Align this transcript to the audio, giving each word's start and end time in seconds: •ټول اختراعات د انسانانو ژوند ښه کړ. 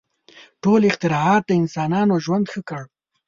•ټول 0.63 0.81
اختراعات 0.91 1.43
د 1.47 1.51
انسانانو 1.61 2.13
ژوند 2.25 2.45
ښه 2.51 2.61
کړ. 2.69 2.83